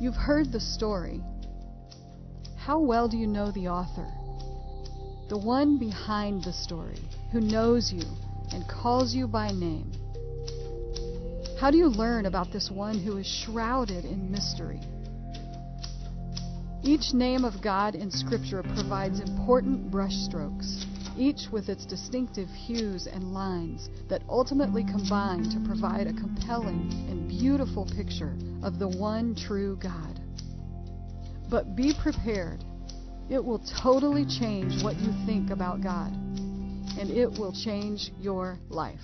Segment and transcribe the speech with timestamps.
[0.00, 1.22] You've heard the story.
[2.56, 4.10] How well do you know the author?
[5.28, 6.98] The one behind the story,
[7.30, 8.02] who knows you
[8.52, 9.92] and calls you by name.
[11.60, 14.80] How do you learn about this one who is shrouded in mystery?
[16.82, 20.84] Each name of God in Scripture provides important brushstrokes,
[21.16, 27.28] each with its distinctive hues and lines that ultimately combine to provide a compelling and
[27.28, 30.18] beautiful picture of the one true God.
[31.50, 32.64] But be prepared.
[33.30, 36.12] It will totally change what you think about God,
[36.98, 38.98] and it will change your life.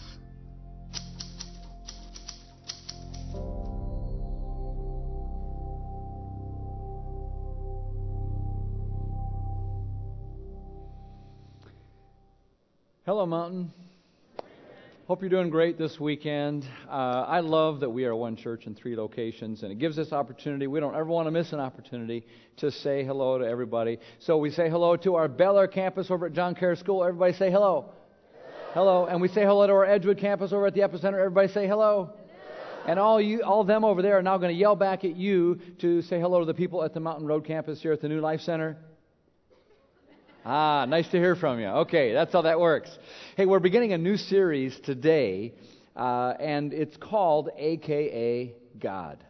[13.05, 13.73] Hello, Mountain.
[15.11, 16.65] Hope you're doing great this weekend.
[16.89, 20.13] Uh, I love that we are one church in three locations, and it gives us
[20.13, 20.69] opportunity.
[20.69, 22.25] We don't ever want to miss an opportunity
[22.59, 23.99] to say hello to everybody.
[24.21, 27.03] So we say hello to our Bel Air campus over at John Carroll School.
[27.03, 27.91] Everybody say hello.
[28.73, 29.07] Hello.
[29.07, 31.19] And we say hello to our Edgewood campus over at the Epicenter.
[31.19, 32.13] Everybody say hello.
[32.87, 35.59] And all you, all them over there are now going to yell back at you
[35.81, 38.21] to say hello to the people at the Mountain Road campus here at the New
[38.21, 38.79] Life Center.
[40.43, 41.67] Ah, nice to hear from you.
[41.67, 42.91] Okay, that's how that works.
[43.37, 45.53] Hey, we're beginning a new series today,
[45.95, 49.23] uh, and it's called AKA God.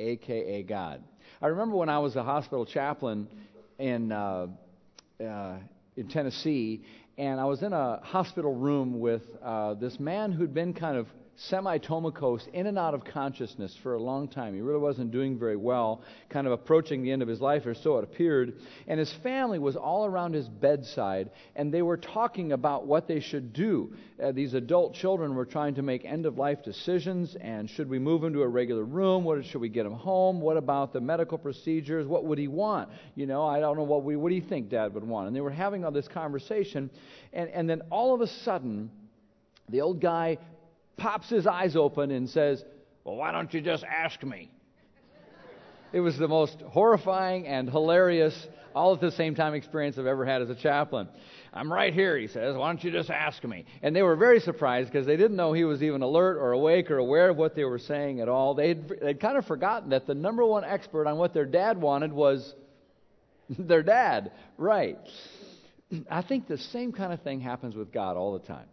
[0.00, 1.04] AKA God.
[1.40, 3.28] I remember when I was a hospital chaplain
[3.78, 4.48] in, uh,
[5.24, 5.58] uh,
[5.96, 6.82] in Tennessee,
[7.16, 11.06] and I was in a hospital room with uh, this man who'd been kind of
[11.48, 14.54] semi tomacose, in and out of consciousness for a long time.
[14.54, 17.74] He really wasn't doing very well, kind of approaching the end of his life, or
[17.74, 18.54] so it appeared.
[18.86, 23.20] And his family was all around his bedside, and they were talking about what they
[23.20, 23.92] should do.
[24.22, 27.98] Uh, these adult children were trying to make end of life decisions, and should we
[27.98, 29.24] move him to a regular room?
[29.24, 30.40] What should we get him home?
[30.40, 32.06] What about the medical procedures?
[32.06, 32.88] What would he want?
[33.14, 34.16] You know, I don't know what we.
[34.16, 35.26] What do you think Dad would want?
[35.26, 36.90] And they were having all this conversation,
[37.32, 38.90] and and then all of a sudden.
[39.68, 40.38] The old guy
[41.02, 42.64] pops his eyes open and says,
[43.04, 44.50] Well, why don't you just ask me?
[45.92, 50.24] It was the most horrifying and hilarious, all at the same time experience I've ever
[50.24, 51.08] had as a chaplain.
[51.52, 52.56] I'm right here, he says.
[52.56, 53.66] Why don't you just ask me?
[53.82, 56.90] And they were very surprised because they didn't know he was even alert or awake
[56.90, 58.54] or aware of what they were saying at all.
[58.54, 62.12] They'd, they'd kind of forgotten that the number one expert on what their dad wanted
[62.12, 62.54] was
[63.58, 64.32] their dad.
[64.56, 64.98] Right.
[66.10, 68.66] I think the same kind of thing happens with God all the time.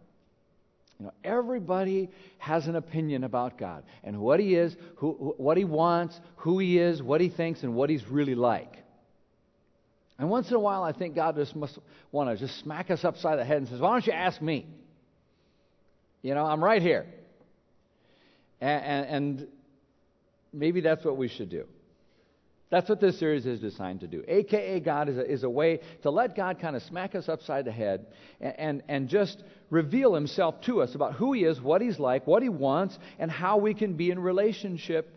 [1.00, 5.64] You know, everybody has an opinion about God and what He is, who, what He
[5.64, 8.76] wants, who He is, what He thinks, and what He's really like.
[10.18, 11.78] And once in a while, I think God just must
[12.12, 14.66] want to just smack us upside the head and says, "Why don't you ask me?
[16.20, 17.06] You know, I'm right here."
[18.60, 19.48] And, and, and
[20.52, 21.64] maybe that's what we should do.
[22.70, 24.22] That's what this series is designed to do.
[24.28, 27.64] AKA God is a, is a way to let God kind of smack us upside
[27.64, 28.06] the head
[28.40, 32.28] and, and, and just reveal himself to us about who he is, what he's like,
[32.28, 35.12] what he wants, and how we can be in relationship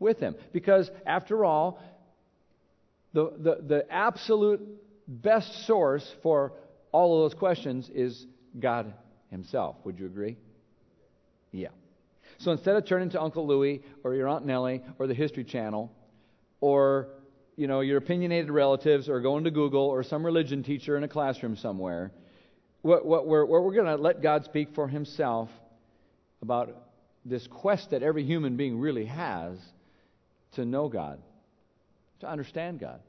[0.00, 0.34] with him.
[0.52, 1.80] Because, after all,
[3.12, 4.60] the, the, the absolute
[5.06, 6.52] best source for
[6.90, 8.26] all of those questions is
[8.58, 8.92] God
[9.30, 9.76] himself.
[9.84, 10.36] Would you agree?
[11.52, 11.68] Yeah.
[12.38, 15.92] So instead of turning to Uncle Louie or your Aunt Nellie or the History Channel,
[16.60, 17.08] or
[17.56, 21.08] you know your opinionated relatives or going to Google or some religion teacher in a
[21.08, 22.12] classroom somewhere.
[22.82, 25.50] What, what we're, what we're going to let God speak for Himself
[26.42, 26.74] about
[27.24, 29.58] this quest that every human being really has
[30.52, 31.20] to know God,
[32.20, 33.00] to understand God.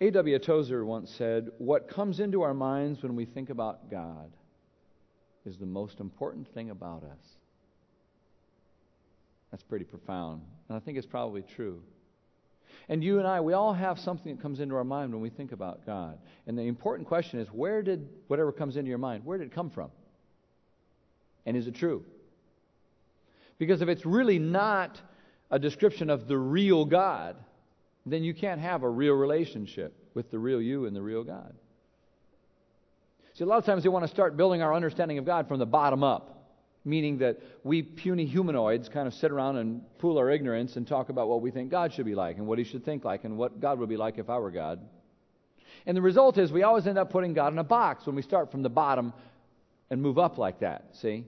[0.00, 0.38] A.W.
[0.40, 4.30] Tozer once said, What comes into our minds when we think about God
[5.46, 7.36] is the most important thing about us.
[9.56, 10.42] That's pretty profound.
[10.68, 11.80] And I think it's probably true.
[12.90, 15.30] And you and I, we all have something that comes into our mind when we
[15.30, 16.18] think about God.
[16.46, 19.54] And the important question is where did whatever comes into your mind, where did it
[19.54, 19.90] come from?
[21.46, 22.04] And is it true?
[23.56, 25.00] Because if it's really not
[25.50, 27.36] a description of the real God,
[28.04, 31.54] then you can't have a real relationship with the real you and the real God.
[33.32, 35.58] See, a lot of times we want to start building our understanding of God from
[35.58, 36.35] the bottom up
[36.86, 41.08] meaning that we puny humanoids kind of sit around and pool our ignorance and talk
[41.08, 43.36] about what we think God should be like and what he should think like and
[43.36, 44.80] what God would be like if I were God.
[45.84, 48.22] And the result is we always end up putting God in a box when we
[48.22, 49.12] start from the bottom
[49.90, 51.24] and move up like that, see?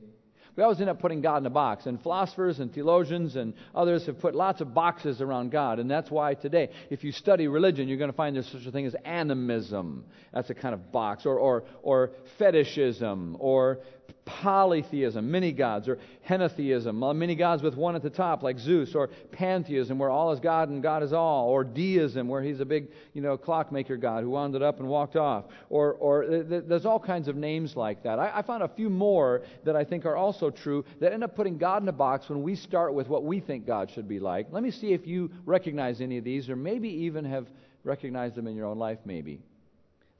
[0.59, 1.87] We always end up putting God in a box.
[1.87, 5.79] And philosophers and theologians and others have put lots of boxes around God.
[5.79, 8.73] And that's why today, if you study religion, you're going to find there's such a
[8.73, 10.05] thing as animism.
[10.35, 11.27] That's a kind of box.
[11.27, 13.37] Or, or, or fetishism.
[13.39, 13.83] Or
[14.29, 15.99] polytheism, many gods, or
[16.29, 20.31] henotheism, uh, many gods with one at the top, like Zeus, or pantheism, where all
[20.33, 23.97] is God and God is all, or deism, where he's a big, you know, clockmaker
[23.97, 27.37] god who wound it up and walked off, or, or th- there's all kinds of
[27.37, 28.19] names like that.
[28.19, 31.35] I, I found a few more that I think are also true that end up
[31.35, 34.21] putting God in a box when we start with what we think God should be
[34.21, 34.49] like.
[34.51, 37.47] Let me see if you recognize any of these, or maybe even have
[37.83, 39.41] recognized them in your own life, maybe.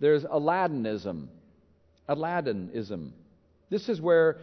[0.01, 1.29] There's Aladdinism.
[2.09, 3.11] Aladinism.
[3.71, 4.39] This is where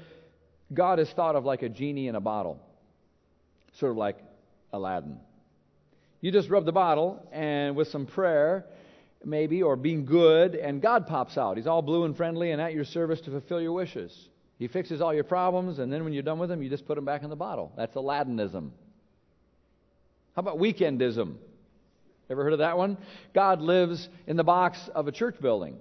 [0.74, 2.60] God is thought of like a genie in a bottle,
[3.74, 4.18] sort of like
[4.74, 5.18] Aladdin.
[6.22, 8.66] You just rub the bottle, and with some prayer,
[9.24, 11.58] maybe, or being good, and God pops out.
[11.58, 14.30] He's all blue and friendly and at your service to fulfill your wishes.
[14.58, 16.96] He fixes all your problems, and then when you're done with them, you just put
[16.96, 17.72] them back in the bottle.
[17.76, 18.72] That's Aladdinism.
[20.36, 21.36] How about weekendism?
[22.30, 22.98] Ever heard of that one?
[23.34, 25.78] God lives in the box of a church building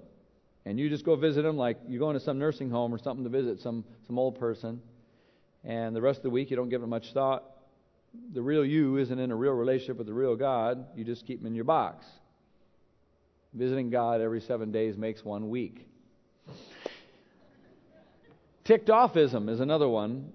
[0.65, 3.23] and you just go visit them like you go into some nursing home or something
[3.23, 4.81] to visit some, some old person,
[5.63, 7.43] and the rest of the week you don't give it much thought.
[8.33, 10.85] The real you isn't in a real relationship with the real God.
[10.95, 12.05] You just keep him in your box.
[13.53, 15.87] Visiting God every seven days makes one week.
[18.63, 20.31] Ticked offism is another one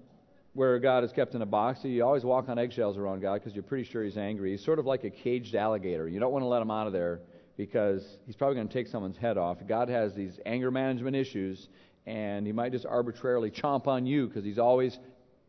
[0.53, 1.81] where God is kept in a box.
[1.81, 4.51] So you always walk on eggshells around God because you're pretty sure He's angry.
[4.51, 6.07] He's sort of like a caged alligator.
[6.07, 7.19] You don't want to let him out of there
[7.61, 9.59] because he's probably going to take someone's head off.
[9.67, 11.69] God has these anger management issues,
[12.07, 14.97] and he might just arbitrarily chomp on you because he's always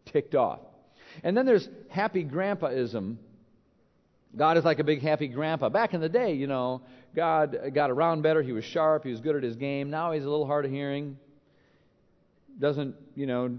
[0.04, 0.60] ticked off.
[1.24, 3.16] And then there's happy grandpaism.
[4.36, 5.70] God is like a big happy grandpa.
[5.70, 6.82] Back in the day, you know,
[7.16, 8.42] God got around better.
[8.42, 9.04] He was sharp.
[9.04, 9.88] He was good at his game.
[9.88, 11.16] Now he's a little hard of hearing.
[12.58, 13.56] Doesn't, you know,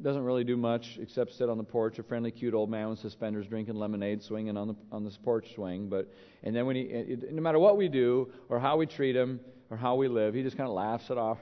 [0.00, 2.98] doesn't really do much except sit on the porch, a friendly, cute old man with
[2.98, 5.88] suspenders, drinking lemonade, swinging on the on the porch swing.
[5.88, 6.10] But
[6.42, 9.40] and then when he, it, no matter what we do or how we treat him
[9.68, 11.38] or how we live, he just kind of laughs it off.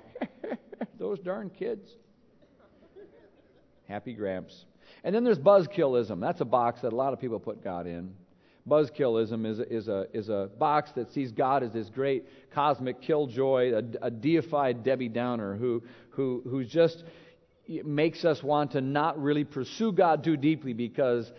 [0.99, 1.88] Those darn kids.
[3.88, 4.67] Happy Gramps.
[5.05, 6.20] And then there's buzzkillism.
[6.20, 8.14] That's a box that a lot of people put God in.
[8.69, 13.00] Buzzkillism is a, is a, is a box that sees God as this great cosmic
[13.00, 17.05] killjoy, a, a deified Debbie Downer who, who, who's just
[17.70, 21.31] makes us want to not really pursue God too deeply because,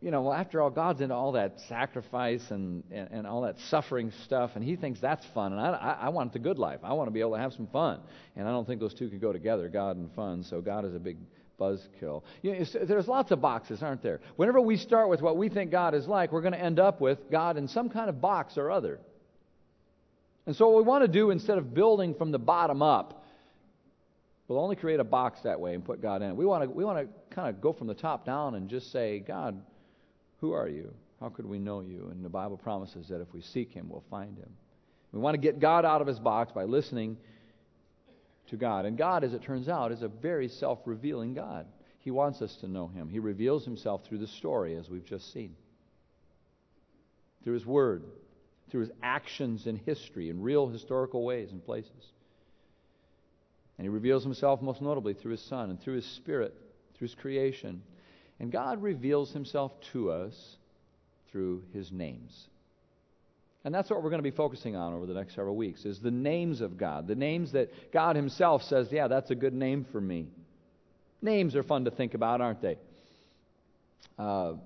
[0.00, 3.58] you know, well, after all, God's into all that sacrifice and, and, and all that
[3.68, 5.52] suffering stuff, and He thinks that's fun.
[5.52, 6.80] And I, I, I want the good life.
[6.84, 8.00] I want to be able to have some fun.
[8.36, 10.44] And I don't think those two can go together, God and fun.
[10.44, 11.16] So God is a big
[11.58, 12.22] buzzkill.
[12.42, 14.20] You know, there's lots of boxes, aren't there?
[14.36, 17.00] Whenever we start with what we think God is like, we're going to end up
[17.00, 19.00] with God in some kind of box or other.
[20.46, 23.19] And so, what we want to do instead of building from the bottom up,
[24.50, 26.34] We'll only create a box that way and put God in.
[26.34, 28.90] We want to we want to kind of go from the top down and just
[28.90, 29.62] say, God,
[30.40, 30.92] who are you?
[31.20, 32.08] How could we know you?
[32.10, 34.48] And the Bible promises that if we seek Him, we'll find Him.
[35.12, 37.16] We want to get God out of His box by listening
[38.48, 38.86] to God.
[38.86, 41.66] And God, as it turns out, is a very self revealing God.
[42.00, 43.08] He wants us to know Him.
[43.08, 45.54] He reveals Himself through the story, as we've just seen,
[47.44, 48.02] through His Word,
[48.68, 52.10] through His actions in history, in real historical ways and places.
[53.80, 56.54] And he reveals himself most notably through his Son and through his Spirit,
[56.94, 57.80] through his creation.
[58.38, 60.34] And God reveals himself to us
[61.32, 62.48] through his names.
[63.64, 65.98] And that's what we're going to be focusing on over the next several weeks is
[65.98, 69.86] the names of God, the names that God himself says, yeah, that's a good name
[69.90, 70.28] for me.
[71.22, 72.76] Names are fun to think about, aren't they?
[74.18, 74.56] Uh,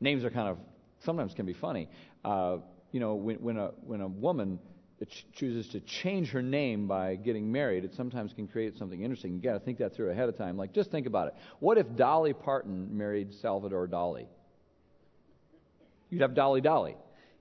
[0.00, 0.58] names are kind of
[1.00, 1.88] sometimes can be funny.
[2.22, 2.58] Uh,
[2.90, 4.58] you know, when, when a when a woman
[5.06, 9.32] ch- chooses to change her name by getting married, it sometimes can create something interesting.
[9.32, 10.56] You've got to think that through ahead of time.
[10.56, 11.34] Like, just think about it.
[11.60, 14.26] What if Dolly Parton married Salvador Dali?
[16.10, 16.96] You'd have Dolly Dolly.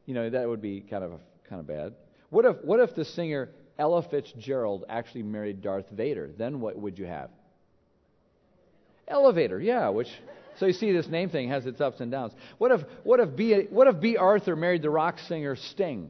[0.05, 1.93] You know, that would be kind of kind of bad.
[2.29, 6.31] What if what if the singer Ella Fitzgerald actually married Darth Vader?
[6.37, 7.29] Then what would you have?
[9.07, 10.07] Elevator, yeah, which
[10.57, 12.33] so you see this name thing has its ups and downs.
[12.57, 16.09] What if what if B what if Bea Arthur married the rock singer Sting?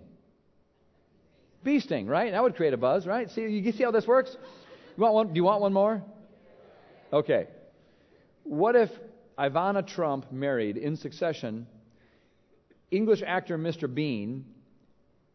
[1.64, 2.32] Bee sting, right?
[2.32, 3.30] That would create a buzz, right?
[3.30, 4.36] See, you see how this works?
[4.98, 5.28] You want one?
[5.28, 6.02] Do you want one more?
[7.14, 7.48] Okay.
[8.44, 8.90] What if
[9.38, 11.68] Ivana Trump married in succession
[12.90, 13.94] English actor Mr.
[13.94, 14.46] Bean,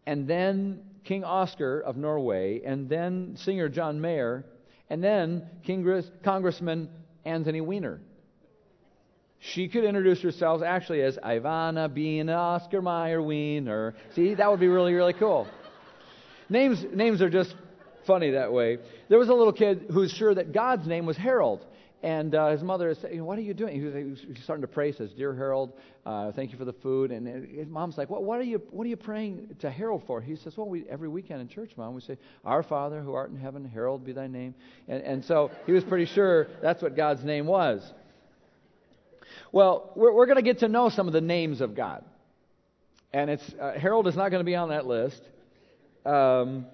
[0.06, 4.44] and then King Oscar of Norway, and then singer John Mayer,
[4.90, 6.88] and then Congress, Congressman
[7.24, 8.00] Anthony Weiner?
[9.38, 13.94] She could introduce herself actually as Ivana Bean Oscar Mayer Weiner.
[14.14, 15.46] See, that would be really, really cool.
[16.48, 17.54] Names, names are just
[18.06, 18.78] funny that way.
[19.08, 21.64] There was a little kid who was sure that God's name was Harold.
[22.02, 23.80] And uh, his mother saying, What are you doing?
[23.80, 24.92] He was, he was starting to pray.
[24.92, 25.72] Says, Dear Harold,
[26.04, 27.10] uh, thank you for the food.
[27.10, 30.20] And his mom's like, what, what, are you, what are you praying to Harold for?
[30.20, 33.30] He says, Well, we, every weekend in church, Mom, we say, Our Father who art
[33.30, 34.54] in heaven, Harold be thy name.
[34.86, 37.82] And, and so he was pretty sure that's what God's name was.
[39.50, 42.04] Well, we're, we're going to get to know some of the names of God.
[43.12, 45.22] And it's, uh, Harold is not going to be on that list.
[46.06, 46.66] Um,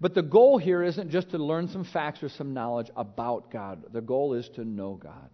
[0.00, 3.84] but the goal here isn't just to learn some facts or some knowledge about God.
[3.92, 5.30] The goal is to know God.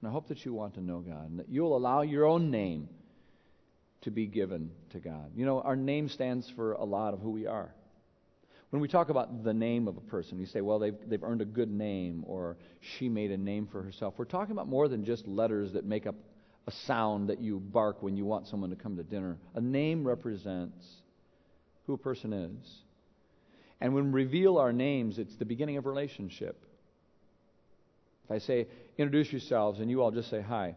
[0.00, 2.50] And I hope that you want to know God and that you'll allow your own
[2.50, 2.88] name
[4.02, 5.32] to be given to God.
[5.34, 7.74] You know, our name stands for a lot of who we are.
[8.70, 11.40] When we talk about the name of a person, you say, well, they've, they've earned
[11.40, 14.14] a good name or she made a name for herself.
[14.18, 16.16] We're talking about more than just letters that make up
[16.66, 19.38] a sound that you bark when you want someone to come to dinner.
[19.54, 20.84] A name represents
[21.88, 22.82] who a person is.
[23.80, 26.64] And when we reveal our names, it's the beginning of relationship.
[28.24, 28.68] If I say,
[28.98, 30.76] introduce yourselves, and you all just say hi,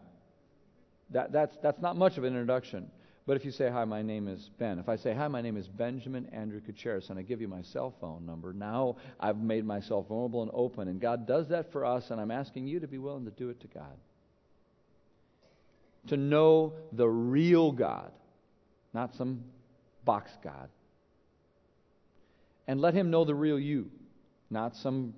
[1.11, 2.89] that, that's, that's not much of an introduction.
[3.27, 5.57] But if you say, hi, my name is Ben, if I say, hi, my name
[5.57, 9.65] is Benjamin Andrew Cachiaras, and I give you my cell phone number, now I've made
[9.65, 10.87] myself vulnerable and open.
[10.87, 13.49] And God does that for us, and I'm asking you to be willing to do
[13.49, 13.97] it to God.
[16.07, 18.11] To know the real God,
[18.93, 19.43] not some
[20.05, 20.69] box God
[22.71, 23.91] and let him know the real you,
[24.49, 25.13] not some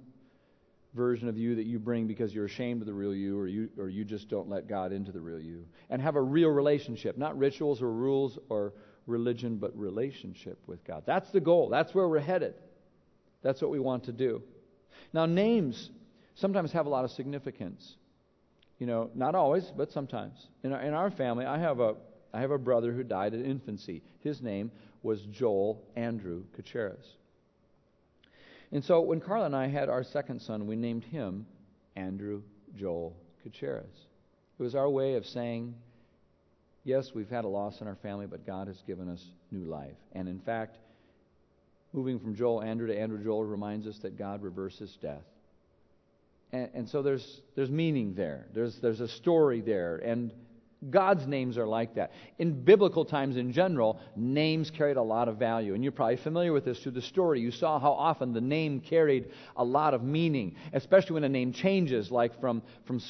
[0.95, 3.69] version of you that you bring because you're ashamed of the real you or you
[3.77, 5.63] or you just don't let God into the real you.
[5.91, 8.73] And have a real relationship, not rituals or rules or
[9.05, 11.03] religion, but relationship with God.
[11.05, 11.69] That's the goal.
[11.69, 12.55] That's where we're headed.
[13.43, 14.41] That's what we want to do.
[15.13, 15.91] Now names
[16.33, 17.97] sometimes have a lot of significance.
[18.79, 20.47] You know, not always, but sometimes.
[20.63, 21.97] In our, in our family, I have a
[22.33, 24.01] I have a brother who died in infancy.
[24.21, 24.71] His name
[25.03, 27.05] was Joel Andrew Cachiaras.
[28.73, 31.45] And so when Carla and I had our second son, we named him
[31.95, 32.41] Andrew
[32.75, 33.15] Joel
[33.45, 33.85] Cachiaras.
[34.59, 35.75] It was our way of saying,
[36.83, 39.95] yes, we've had a loss in our family, but God has given us new life.
[40.13, 40.79] And in fact,
[41.93, 45.21] moving from Joel Andrew to Andrew Joel reminds us that God reverses death.
[46.51, 48.47] And, and so there's, there's meaning there.
[48.55, 49.97] There's, there's a story there.
[49.97, 50.33] And
[50.89, 52.11] God's names are like that.
[52.39, 55.73] In biblical times in general, names carried a lot of value.
[55.73, 57.39] And you're probably familiar with this through the story.
[57.39, 61.53] You saw how often the name carried a lot of meaning, especially when a name
[61.53, 63.01] changes, like from, from,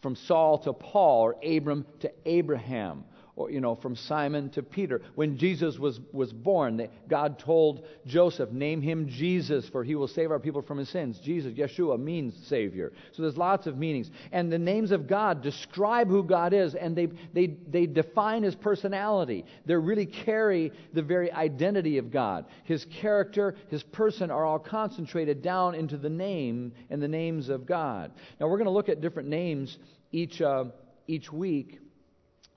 [0.00, 5.00] from Saul to Paul or Abram to Abraham or, you know, from Simon to Peter.
[5.14, 10.30] When Jesus was, was born, God told Joseph, Name him Jesus, for he will save
[10.30, 11.18] our people from his sins.
[11.18, 12.92] Jesus, Yeshua, means Savior.
[13.12, 14.10] So there's lots of meanings.
[14.32, 18.54] And the names of God describe who God is, and they, they, they define his
[18.54, 19.46] personality.
[19.64, 22.44] They really carry the very identity of God.
[22.64, 27.64] His character, his person are all concentrated down into the name and the names of
[27.64, 28.12] God.
[28.38, 29.78] Now, we're going to look at different names
[30.10, 30.64] each, uh,
[31.06, 31.78] each week.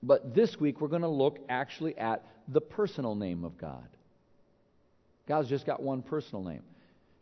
[0.06, 3.88] But this week, we're going to look actually at the personal name of God.
[5.26, 6.62] God's just got one personal name.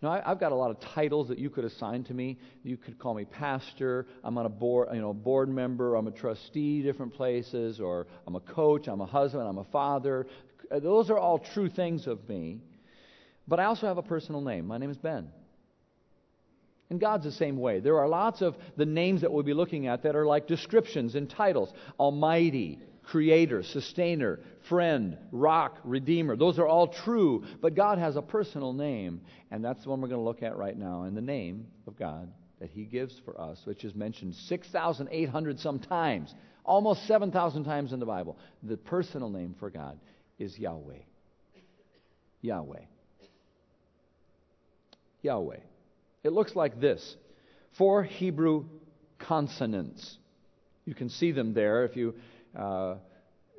[0.03, 2.37] Now, I, have got a lot of titles that you could assign to me.
[2.63, 4.07] You could call me pastor.
[4.23, 5.95] I'm on a board, you know, board member.
[5.95, 8.87] I'm a trustee, different places, or I'm a coach.
[8.87, 9.49] I'm a husband.
[9.49, 10.27] I'm a father.
[10.71, 12.61] Those are all true things of me.
[13.49, 14.67] But I also have a personal name.
[14.67, 15.31] My name is Ben.
[16.95, 17.81] And God's the same way.
[17.81, 21.17] There are lots of the names that we'll be looking at that are like descriptions
[21.17, 26.37] and titles Almighty, Creator, Sustainer, Friend, Rock, Redeemer.
[26.37, 30.07] Those are all true, but God has a personal name, and that's the one we're
[30.07, 31.03] going to look at right now.
[31.03, 35.81] And the name of God that He gives for us, which is mentioned 6,800 some
[35.81, 36.33] times,
[36.63, 38.39] almost 7,000 times in the Bible.
[38.63, 39.99] The personal name for God
[40.39, 41.01] is Yahweh.
[42.41, 42.83] Yahweh.
[45.23, 45.59] Yahweh.
[46.25, 47.17] It looks like this
[47.73, 48.65] four Hebrew
[49.19, 50.19] consonants.
[50.87, 52.15] You can see them there if you
[52.59, 52.97] uh,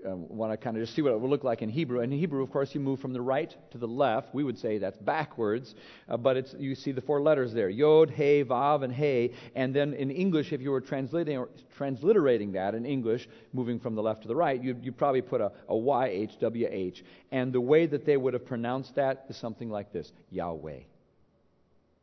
[0.05, 2.01] uh, want to kind of just see what it would look like in Hebrew.
[2.01, 4.33] In Hebrew, of course, you move from the right to the left.
[4.33, 5.73] We would say that's backwards,
[6.07, 9.33] uh, but it's, you see the four letters there Yod, He, Vav, and He.
[9.55, 13.95] And then in English, if you were translating or transliterating that in English, moving from
[13.95, 17.03] the left to the right, you'd, you'd probably put a, a Y H W H.
[17.31, 20.81] And the way that they would have pronounced that is something like this Yahweh.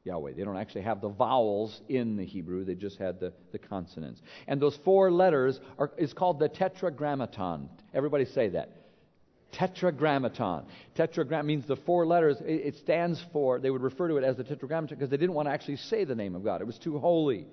[0.04, 0.32] Yahweh.
[0.32, 4.20] They don't actually have the vowels in the Hebrew, they just had the, the consonants.
[4.48, 7.68] And those four letters are, is called the tetragrammaton.
[7.94, 8.70] Everybody say that.
[9.52, 10.64] Tetragrammaton.
[10.96, 12.38] Tetragram means the four letters.
[12.40, 15.34] It, it stands for, they would refer to it as the tetragrammaton because they didn't
[15.34, 16.60] want to actually say the name of God.
[16.60, 17.46] It was too holy.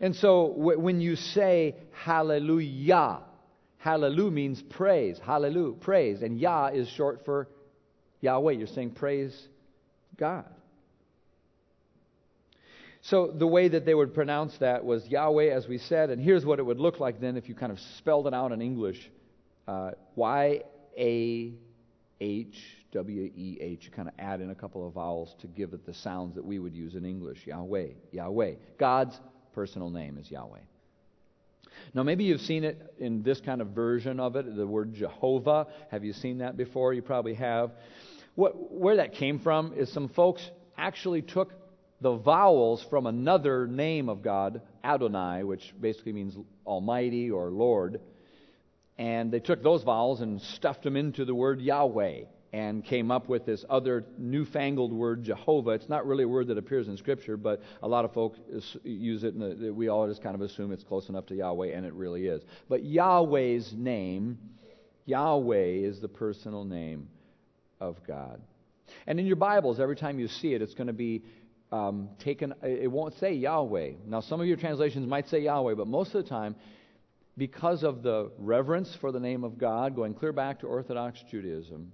[0.00, 3.20] And so w- when you say hallelujah,
[3.78, 5.18] hallelujah means praise.
[5.24, 6.22] Hallelujah, praise.
[6.22, 7.48] And Yah is short for
[8.20, 8.52] Yahweh.
[8.52, 9.36] You're saying praise
[10.16, 10.44] God.
[13.00, 16.44] So the way that they would pronounce that was Yahweh, as we said, and here's
[16.44, 19.10] what it would look like then if you kind of spelled it out in English
[19.66, 20.62] uh, Y
[20.96, 21.52] A
[22.20, 22.58] H
[22.92, 23.84] W E H.
[23.84, 26.44] You kind of add in a couple of vowels to give it the sounds that
[26.44, 28.54] we would use in English Yahweh, Yahweh.
[28.78, 29.18] God's
[29.54, 30.58] personal name is Yahweh.
[31.94, 35.68] Now, maybe you've seen it in this kind of version of it, the word Jehovah.
[35.90, 36.92] Have you seen that before?
[36.92, 37.70] You probably have.
[38.34, 40.42] What, where that came from is some folks
[40.76, 41.52] actually took
[42.00, 46.36] the vowels from another name of God, Adonai, which basically means
[46.66, 48.00] Almighty or Lord,
[48.96, 53.28] and they took those vowels and stuffed them into the word Yahweh and came up
[53.28, 55.72] with this other newfangled word, Jehovah.
[55.72, 58.36] It's not really a word that appears in Scripture, but a lot of folk
[58.82, 61.84] use it, and we all just kind of assume it's close enough to Yahweh, and
[61.84, 62.42] it really is.
[62.68, 64.38] But Yahweh's name,
[65.04, 67.08] Yahweh is the personal name
[67.80, 68.40] of God.
[69.06, 71.22] And in your Bibles, every time you see it, it's going to be
[71.70, 73.92] um, taken, it won't say Yahweh.
[74.06, 76.56] Now, some of your translations might say Yahweh, but most of the time,
[77.36, 81.92] because of the reverence for the name of God, going clear back to Orthodox Judaism,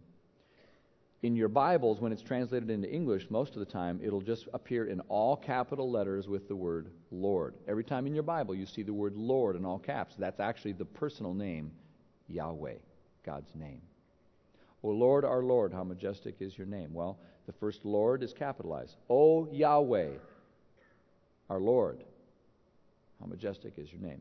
[1.25, 4.85] in your Bibles, when it's translated into English, most of the time it'll just appear
[4.85, 7.55] in all capital letters with the word Lord.
[7.67, 10.73] Every time in your Bible you see the word Lord in all caps, that's actually
[10.73, 11.73] the personal name,
[12.29, 12.75] Yahweh,
[13.25, 13.81] God's name.
[14.83, 16.93] O Lord, our Lord, how majestic is your name.
[16.93, 18.97] Well, the first Lord is capitalized.
[19.09, 20.11] O Yahweh,
[21.51, 22.03] our Lord,
[23.21, 24.21] how majestic is your name.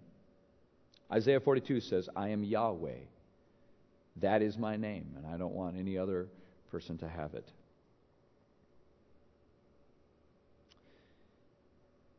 [1.11, 2.99] Isaiah 42 says, I am Yahweh.
[4.17, 6.27] That is my name, and I don't want any other
[6.71, 7.51] person to have it.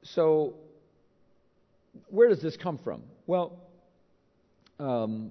[0.02, 0.54] So,
[2.08, 3.02] where does this come from?
[3.26, 3.58] Well,
[4.78, 5.30] um,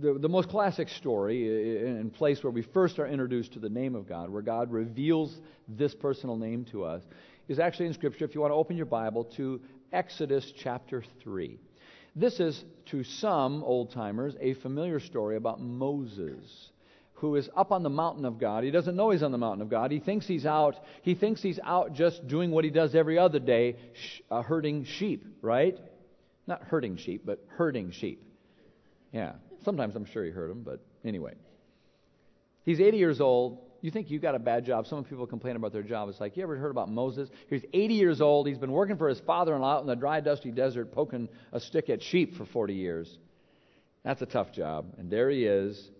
[0.00, 3.94] the, the most classic story and place where we first are introduced to the name
[3.94, 5.36] of God, where God reveals
[5.68, 7.02] this personal name to us,
[7.48, 8.24] is actually in Scripture.
[8.24, 9.60] If you want to open your Bible to
[9.92, 11.58] Exodus chapter 3.
[12.14, 16.70] This is, to some old timers, a familiar story about Moses
[17.14, 18.62] who is up on the mountain of God.
[18.62, 19.90] He doesn't know he's on the mountain of God.
[19.90, 20.76] He thinks he's out.
[21.02, 24.84] He thinks he's out just doing what he does every other day, sh- uh, herding
[24.84, 25.76] sheep, right?
[26.46, 28.22] Not herding sheep, but herding sheep.
[29.12, 29.32] Yeah.
[29.64, 31.34] Sometimes I'm sure he heard him, but anyway.
[32.64, 33.58] He's 80 years old.
[33.80, 34.86] You think you got a bad job.
[34.86, 36.08] Some people complain about their job.
[36.08, 37.28] It's like, you ever heard about Moses?
[37.48, 38.48] He's 80 years old.
[38.48, 41.28] He's been working for his father in law out in the dry, dusty desert, poking
[41.52, 43.18] a stick at sheep for 40 years.
[44.04, 44.94] That's a tough job.
[44.98, 45.90] And there he is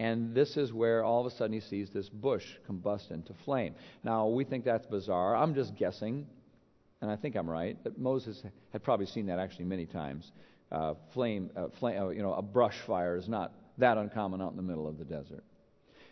[0.00, 3.74] and this is where all of a sudden he sees this bush combust into flame.
[4.02, 5.36] Now, we think that's bizarre.
[5.36, 6.26] I'm just guessing,
[7.02, 10.32] and I think I'm right, that Moses had probably seen that actually many times.
[10.70, 14.50] Uh, flame, uh, flame uh, you know, a brush fire is not that uncommon out
[14.50, 15.44] in the middle of the desert.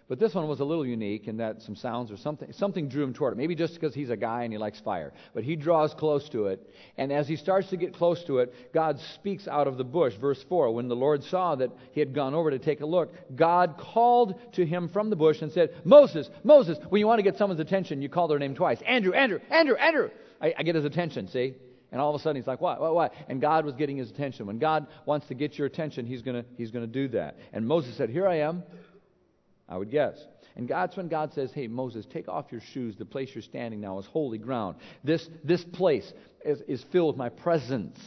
[0.09, 3.05] But this one was a little unique in that some sounds or something, something drew
[3.05, 3.37] him toward it.
[3.37, 5.13] Maybe just because he's a guy and he likes fire.
[5.35, 6.67] But he draws close to it.
[6.97, 10.15] And as he starts to get close to it, God speaks out of the bush.
[10.19, 13.13] Verse 4 When the Lord saw that he had gone over to take a look,
[13.37, 17.23] God called to him from the bush and said, Moses, Moses, when you want to
[17.23, 18.81] get someone's attention, you call their name twice.
[18.87, 20.09] Andrew, Andrew, Andrew, Andrew.
[20.41, 21.55] I, I get his attention, see?
[21.91, 23.15] And all of a sudden he's like, what, what, what?
[23.29, 24.47] And God was getting his attention.
[24.47, 27.37] When God wants to get your attention, he's going to he's to do that.
[27.53, 28.63] And Moses said, Here I am.
[29.69, 30.17] I would guess.
[30.57, 32.97] And God's when God says, Hey, Moses, take off your shoes.
[32.97, 34.77] The place you're standing now is holy ground.
[35.03, 36.13] This, this place
[36.45, 37.99] is, is filled with my presence.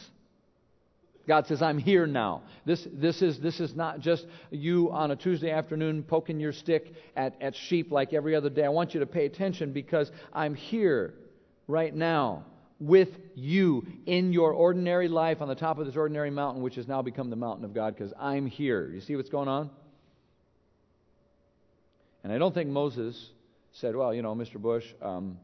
[1.26, 2.42] God says, I'm here now.
[2.64, 6.92] This, this, is, this is not just you on a Tuesday afternoon poking your stick
[7.14, 8.64] at, at sheep like every other day.
[8.64, 11.14] I want you to pay attention because I'm here
[11.68, 12.44] right now
[12.82, 16.88] with you in your ordinary life on the top of this ordinary mountain, which has
[16.88, 18.90] now become the mountain of God because I'm here.
[18.92, 19.70] You see what's going on?
[22.24, 23.30] And I don't think Moses
[23.72, 24.56] said, Well, you know, Mr.
[24.56, 25.38] Bush, um,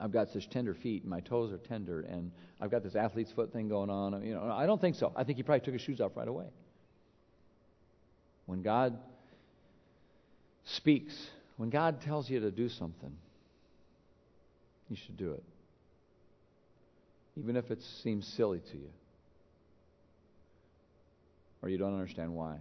[0.00, 2.30] I've got such tender feet, and my toes are tender, and
[2.60, 4.22] I've got this athlete's foot thing going on.
[4.24, 5.12] You know, I don't think so.
[5.16, 6.46] I think he probably took his shoes off right away.
[8.46, 8.98] When God
[10.64, 11.14] speaks,
[11.56, 13.12] when God tells you to do something,
[14.88, 15.42] you should do it.
[17.38, 18.90] Even if it seems silly to you.
[21.62, 22.56] Or you don't understand why.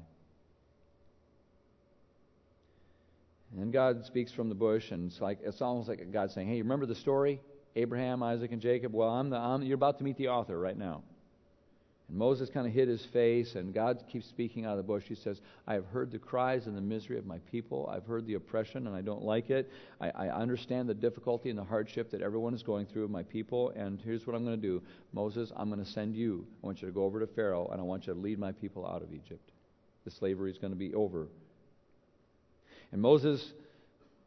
[3.58, 6.62] And God speaks from the bush, and it's like it's almost like God saying, "Hey,
[6.62, 7.42] remember the story,
[7.76, 8.94] Abraham, Isaac, and Jacob?
[8.94, 11.04] Well, I'm the I'm, you're about to meet the author right now."
[12.08, 15.04] And Moses kind of hid his face, and God keeps speaking out of the bush.
[15.08, 17.90] He says, I have heard the cries and the misery of my people.
[17.92, 19.72] I've heard the oppression, and I don't like it.
[20.00, 23.72] I, I understand the difficulty and the hardship that everyone is going through, my people,
[23.76, 24.82] and here's what I'm going to do.
[25.14, 26.46] Moses, I'm going to send you.
[26.64, 28.52] I want you to go over to Pharaoh, and I want you to lead my
[28.52, 29.52] people out of Egypt.
[30.06, 31.28] The slavery is going to be over
[32.92, 33.54] and Moses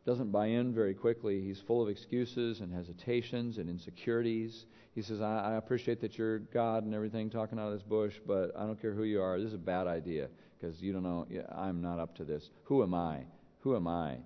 [0.07, 1.41] doesn't buy in very quickly.
[1.41, 4.67] He's full of excuses and hesitations and insecurities.
[4.95, 8.15] He says, I, I appreciate that you're God and everything, talking out of this bush,
[8.27, 9.39] but I don't care who you are.
[9.39, 11.27] This is a bad idea because you don't know.
[11.55, 12.51] I'm not up to this.
[12.65, 13.25] Who am I?
[13.61, 14.17] Who am I?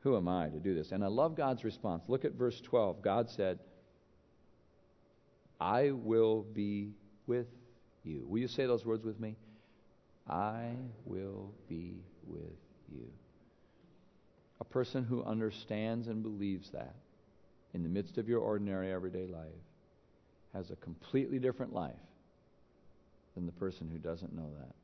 [0.00, 0.92] Who am I to do this?
[0.92, 2.04] And I love God's response.
[2.08, 3.00] Look at verse 12.
[3.00, 3.58] God said,
[5.58, 6.92] I will be
[7.26, 7.46] with
[8.02, 8.26] you.
[8.28, 9.36] Will you say those words with me?
[10.28, 10.72] I
[11.06, 12.58] will be with
[12.92, 13.08] you.
[14.74, 16.96] Person who understands and believes that
[17.74, 19.46] in the midst of your ordinary everyday life
[20.52, 21.94] has a completely different life
[23.36, 24.74] than the person who doesn't know that.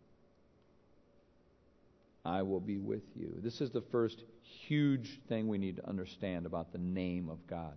[2.24, 3.32] I will be with you.
[3.42, 4.22] This is the first
[4.68, 7.76] huge thing we need to understand about the name of God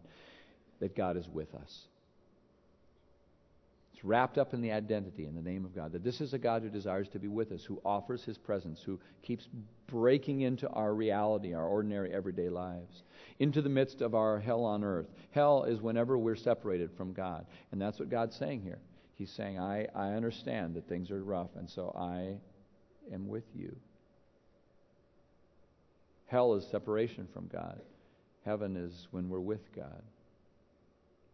[0.82, 1.88] that God is with us
[4.04, 5.94] wrapped up in the identity in the name of God.
[5.94, 8.82] That this is a God who desires to be with us, who offers his presence,
[8.84, 9.48] who keeps
[9.88, 13.04] breaking into our reality, our ordinary everyday lives,
[13.40, 15.08] into the midst of our hell on earth.
[15.32, 17.46] Hell is whenever we're separated from God.
[17.72, 18.80] And that's what God's saying here.
[19.16, 22.36] He's saying, I, I understand that things are rough, and so I
[23.14, 23.76] am with you.
[26.26, 27.80] Hell is separation from God.
[28.44, 30.02] Heaven is when we're with God.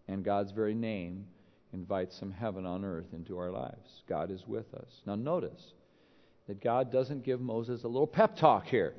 [0.07, 1.25] And God's very name
[1.73, 4.03] invites some heaven on earth into our lives.
[4.07, 4.89] God is with us.
[5.05, 5.73] Now, notice
[6.47, 8.93] that God doesn't give Moses a little pep talk here.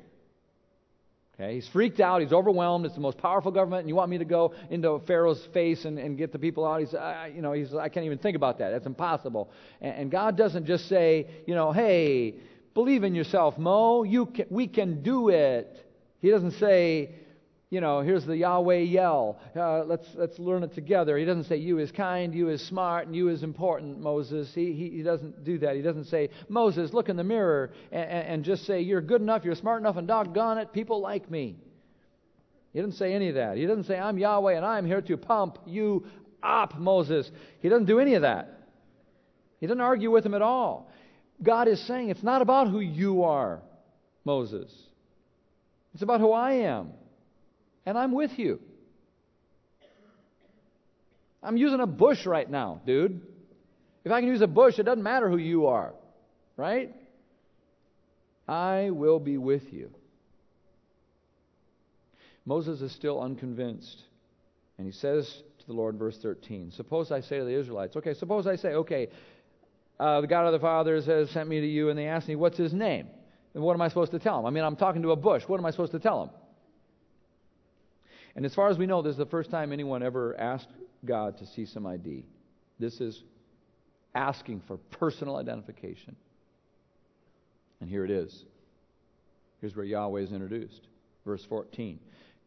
[1.35, 2.21] Okay, he's freaked out.
[2.21, 2.85] He's overwhelmed.
[2.85, 5.97] It's the most powerful government, and you want me to go into Pharaoh's face and,
[5.97, 6.81] and get the people out?
[6.81, 8.69] He's, uh, you know, he's, I can't even think about that.
[8.69, 9.49] That's impossible.
[9.81, 12.35] And, and God doesn't just say, you know, hey,
[12.73, 14.03] believe in yourself, Mo.
[14.03, 15.85] You can, we can do it.
[16.19, 17.15] He doesn't say,
[17.71, 19.39] you know, here's the Yahweh yell.
[19.55, 21.17] Uh, let's, let's learn it together.
[21.17, 24.51] He doesn't say, You is kind, you is smart, and you is important, Moses.
[24.53, 25.77] He, he, he doesn't do that.
[25.77, 29.45] He doesn't say, Moses, look in the mirror and, and just say, You're good enough,
[29.45, 31.55] you're smart enough, and doggone it, people like me.
[32.73, 33.55] He doesn't say any of that.
[33.55, 36.05] He doesn't say, I'm Yahweh and I'm here to pump you
[36.43, 37.31] up, Moses.
[37.61, 38.67] He doesn't do any of that.
[39.61, 40.91] He doesn't argue with him at all.
[41.41, 43.61] God is saying, It's not about who you are,
[44.25, 44.69] Moses.
[45.93, 46.91] It's about who I am
[47.85, 48.59] and I'm with you.
[51.43, 53.21] I'm using a bush right now, dude.
[54.03, 55.93] If I can use a bush, it doesn't matter who you are,
[56.57, 56.93] right?
[58.47, 59.91] I will be with you.
[62.45, 64.03] Moses is still unconvinced.
[64.77, 65.27] And he says
[65.59, 68.69] to the Lord, verse 13, Suppose I say to the Israelites, okay, suppose I say,
[68.69, 69.09] okay,
[69.99, 72.35] uh, the God of the fathers has sent me to you, and they ask me,
[72.35, 73.07] what's his name?
[73.53, 74.45] And what am I supposed to tell them?
[74.47, 75.43] I mean, I'm talking to a bush.
[75.45, 76.35] What am I supposed to tell them?
[78.35, 80.69] And as far as we know, this is the first time anyone ever asked
[81.05, 82.23] God to see some ID.
[82.79, 83.23] This is
[84.15, 86.15] asking for personal identification.
[87.79, 88.45] And here it is.
[89.59, 90.87] Here's where Yahweh is introduced.
[91.25, 91.99] Verse 14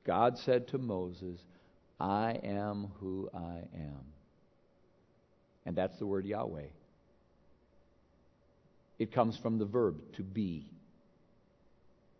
[0.04, 1.40] God said to Moses,
[2.00, 4.04] I am who I am.
[5.66, 6.66] And that's the word Yahweh.
[8.98, 10.66] It comes from the verb to be.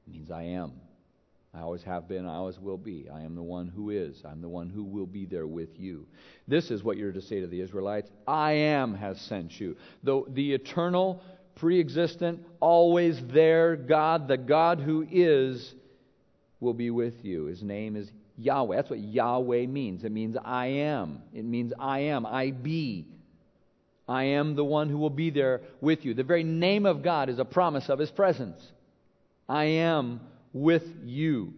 [0.07, 0.73] It means I am.
[1.57, 3.09] I always have been, I always will be.
[3.13, 4.23] I am the one who is.
[4.25, 6.07] I'm the one who will be there with you.
[6.49, 9.77] This is what you're to say to the Israelites I am has sent you.
[10.03, 11.23] The, the eternal,
[11.55, 15.75] pre existent, always there God, the God who is,
[16.59, 17.45] will be with you.
[17.45, 18.75] His name is Yahweh.
[18.75, 20.03] That's what Yahweh means.
[20.03, 21.23] It means I am.
[21.33, 22.27] It means I am.
[22.27, 23.07] I be.
[24.09, 26.15] I am the one who will be there with you.
[26.15, 28.61] The very name of God is a promise of His presence.
[29.49, 30.21] I am
[30.55, 31.53] with you.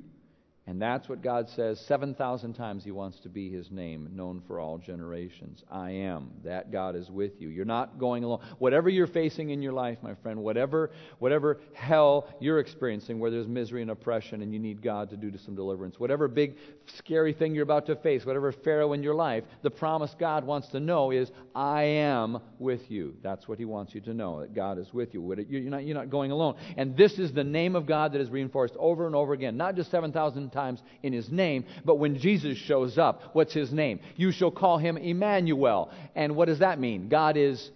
[0.69, 4.59] And that's what God says 7,000 times He wants to be His name, known for
[4.59, 5.63] all generations.
[5.71, 6.33] I am.
[6.43, 7.51] That God is with you.
[7.51, 8.41] You're not going alone.
[8.59, 13.47] Whatever you're facing in your life, my friend, whatever, whatever hell you're experiencing, where there's
[13.47, 16.57] misery and oppression and you need God to do some deliverance, whatever big
[16.97, 20.67] scary thing you're about to face, whatever Pharaoh in your life, the promise God wants
[20.71, 23.15] to know is, I am with you.
[23.23, 25.23] That's what He wants you to know, that God is with you.
[25.49, 26.57] You're not, you're not going alone.
[26.77, 29.77] And this is the name of God that is reinforced over and over again, not
[29.77, 34.01] just 7,000 times in his name, but when Jesus shows up, what's his name?
[34.17, 35.91] You shall call him Emmanuel.
[36.15, 37.09] And what does that mean?
[37.09, 37.71] God is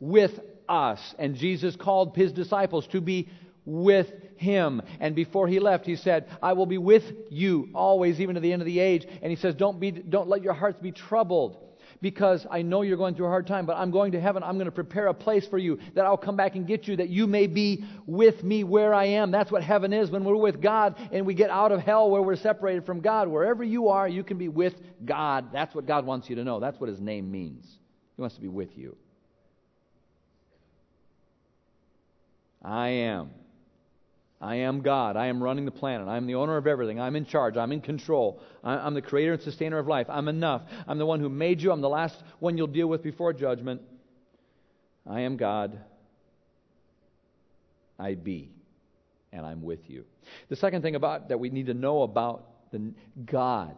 [0.00, 1.14] with us.
[1.18, 3.28] And Jesus called his disciples to be
[3.64, 4.82] with him.
[5.00, 8.52] And before he left, he said, I will be with you always, even to the
[8.52, 9.06] end of the age.
[9.22, 11.58] And he says, Don't, be, don't let your hearts be troubled
[12.02, 14.42] because I know you're going through a hard time, but I'm going to heaven.
[14.42, 16.96] I'm going to prepare a place for you that I'll come back and get you,
[16.96, 19.30] that you may be with me where I am.
[19.30, 22.20] That's what heaven is when we're with God and we get out of hell where
[22.20, 23.28] we're separated from God.
[23.28, 25.52] Wherever you are, you can be with God.
[25.52, 26.58] That's what God wants you to know.
[26.58, 27.64] That's what his name means.
[28.16, 28.96] He wants to be with you.
[32.60, 33.30] I am.
[34.42, 35.16] I am God.
[35.16, 36.08] I am running the planet.
[36.08, 36.98] I'm the owner of everything.
[37.00, 37.56] I'm in charge.
[37.56, 38.42] I'm in control.
[38.64, 40.08] I'm the creator and sustainer of life.
[40.10, 40.62] I'm enough.
[40.88, 41.70] I'm the one who made you.
[41.70, 43.80] I'm the last one you'll deal with before judgment.
[45.08, 45.78] I am God.
[48.00, 48.50] I be.
[49.32, 50.04] And I'm with you.
[50.48, 52.92] The second thing about that we need to know about the
[53.24, 53.76] God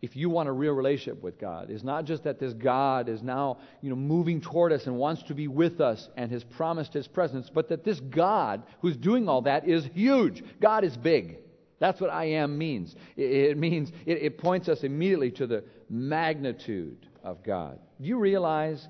[0.00, 3.22] if you want a real relationship with God, It's not just that this God is
[3.22, 6.92] now, you know, moving toward us and wants to be with us and has promised
[6.92, 10.44] his presence, but that this God who's doing all that is huge.
[10.60, 11.38] God is big.
[11.80, 12.94] That's what I am means.
[13.16, 17.78] It, means it, it points us immediately to the magnitude of God.
[18.00, 18.88] Do you realize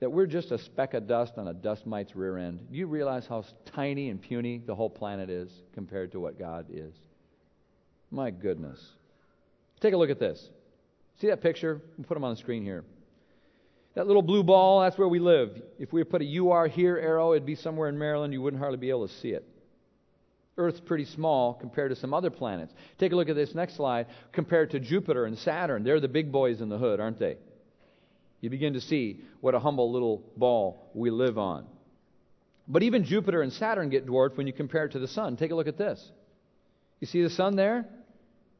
[0.00, 2.60] that we're just a speck of dust on a dust mite's rear end?
[2.70, 6.66] Do you realize how tiny and puny the whole planet is compared to what God
[6.70, 6.94] is?
[8.10, 8.80] My goodness.
[9.80, 10.48] Take a look at this.
[11.20, 11.80] See that picture?
[11.96, 12.84] We'll put them on the screen here.
[13.94, 15.60] That little blue ball, that's where we live.
[15.78, 18.32] If we put a You Are Here arrow, it'd be somewhere in Maryland.
[18.32, 19.44] You wouldn't hardly be able to see it.
[20.56, 22.72] Earth's pretty small compared to some other planets.
[22.98, 24.06] Take a look at this next slide.
[24.32, 27.36] Compared to Jupiter and Saturn, they're the big boys in the hood, aren't they?
[28.40, 31.66] You begin to see what a humble little ball we live on.
[32.66, 35.36] But even Jupiter and Saturn get dwarfed when you compare it to the sun.
[35.36, 36.04] Take a look at this.
[37.00, 37.86] You see the sun there?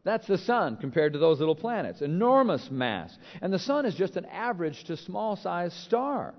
[0.04, 2.00] That's the sun compared to those little planets.
[2.00, 3.16] Enormous mass.
[3.42, 6.34] And the sun is just an average to small sized star.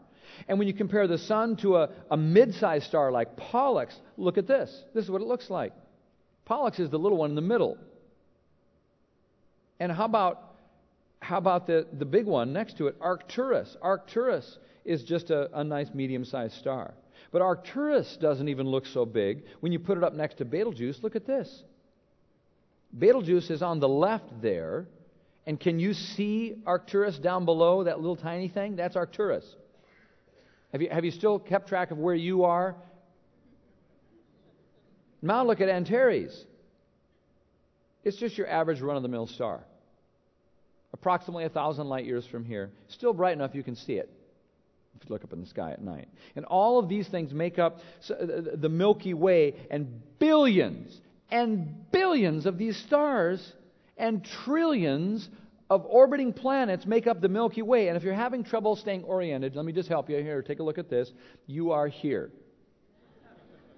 [0.47, 4.37] And when you compare the sun to a, a mid sized star like Pollux, look
[4.37, 4.83] at this.
[4.93, 5.73] This is what it looks like.
[6.45, 7.77] Pollux is the little one in the middle.
[9.79, 10.43] And how about
[11.21, 13.75] how about the, the big one next to it, Arcturus?
[13.81, 16.93] Arcturus is just a, a nice medium sized star.
[17.31, 19.43] But Arcturus doesn't even look so big.
[19.59, 21.63] When you put it up next to Betelgeuse, look at this.
[22.97, 24.87] Betelgeuse is on the left there.
[25.45, 28.75] And can you see Arcturus down below, that little tiny thing?
[28.75, 29.45] That's Arcturus.
[30.71, 32.75] Have you, have you still kept track of where you are?
[35.21, 36.45] Now look at Antares.
[38.03, 39.61] It's just your average run of the mill star.
[40.93, 42.71] Approximately a thousand light years from here.
[42.87, 44.09] Still bright enough you can see it
[44.95, 46.07] if you look up in the sky at night.
[46.35, 48.15] And all of these things make up uh,
[48.55, 50.99] the Milky Way, and billions
[51.31, 53.53] and billions of these stars
[53.97, 55.29] and trillions
[55.69, 57.89] of orbiting planets make up the Milky Way.
[57.89, 60.41] And if you're having trouble staying oriented, let me just help you here.
[60.41, 61.11] Take a look at this.
[61.45, 62.31] You are here.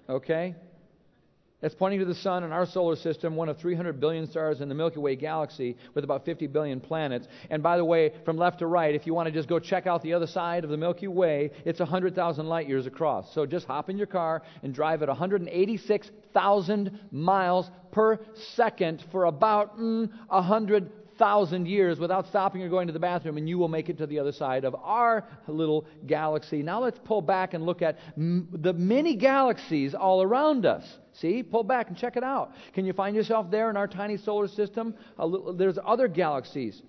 [0.08, 0.56] Okay?
[1.62, 4.69] That's pointing to the sun in our solar system, one of 300 billion stars in
[4.69, 7.28] the Milky Way galaxy with about 50 billion planets.
[7.52, 9.86] And by the way, from left to right, if you want to just go check
[9.86, 13.32] out the other side of the Milky Way, it's 100,000 light years across.
[13.34, 18.19] So just hop in your car and drive at 186,000 miles per
[18.56, 23.47] second for about mm, 100 thousand years without stopping or going to the bathroom, and
[23.47, 26.63] you will make it to the other side of our little galaxy.
[26.63, 30.84] Now let's pull back and look at m- the many galaxies all around us.
[31.13, 32.54] See, pull back and check it out.
[32.74, 34.95] Can you find yourself there in our tiny solar system?
[35.17, 36.82] Little, there's other galaxies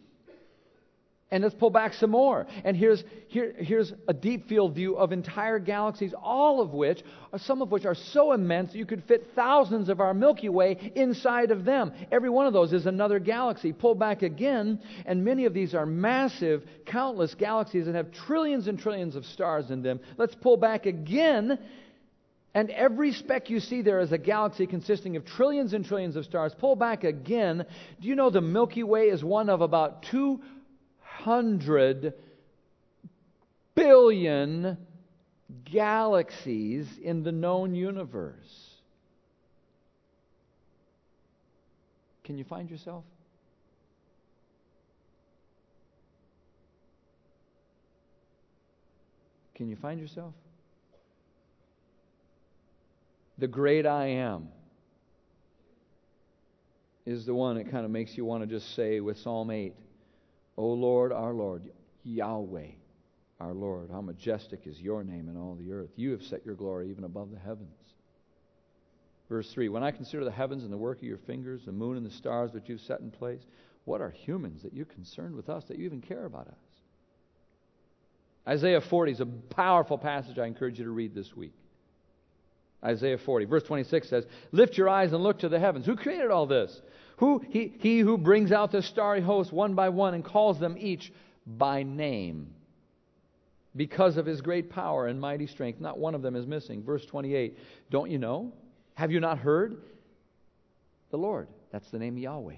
[1.32, 2.46] and let's pull back some more.
[2.62, 7.02] And here's, here, here's a deep field view of entire galaxies, all of which,
[7.38, 11.50] some of which are so immense you could fit thousands of our Milky Way inside
[11.50, 11.92] of them.
[12.12, 13.72] Every one of those is another galaxy.
[13.72, 18.78] Pull back again, and many of these are massive, countless galaxies that have trillions and
[18.78, 20.00] trillions of stars in them.
[20.18, 21.58] Let's pull back again.
[22.54, 26.24] And every speck you see there is a galaxy consisting of trillions and trillions of
[26.24, 26.54] stars.
[26.58, 27.64] Pull back again.
[28.00, 30.40] Do you know the Milky Way is one of about two
[31.00, 32.14] hundred
[33.74, 34.76] billion
[35.64, 38.36] galaxies in the known universe.
[42.24, 43.04] Can you find yourself?
[49.54, 50.32] Can you find yourself?
[53.42, 54.50] The great I am
[57.05, 59.74] is the one that kind of makes you want to just say with Psalm 8
[60.57, 61.64] O Lord, our Lord,
[62.05, 62.68] Yahweh,
[63.40, 65.90] our Lord, how majestic is your name in all the earth.
[65.96, 67.74] You have set your glory even above the heavens.
[69.28, 71.96] Verse 3 When I consider the heavens and the work of your fingers, the moon
[71.96, 73.40] and the stars which you've set in place,
[73.87, 76.55] what are humans that you're concerned with us, that you even care about us?
[78.46, 81.55] Isaiah 40 is a powerful passage I encourage you to read this week.
[82.85, 85.87] Isaiah 40, verse 26 says, Lift your eyes and look to the heavens.
[85.87, 86.81] Who created all this?
[87.18, 90.77] Who, he, he who brings out the starry host one by one and calls them
[90.79, 91.12] each
[91.47, 92.55] by name.
[93.75, 96.83] Because of his great power and mighty strength, not one of them is missing.
[96.83, 97.57] Verse 28
[97.90, 98.53] Don't you know?
[98.95, 99.77] Have you not heard?
[101.11, 101.49] The Lord.
[101.71, 102.57] That's the name Yahweh.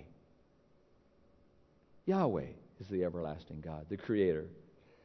[2.07, 2.47] Yahweh
[2.81, 4.47] is the everlasting God, the Creator,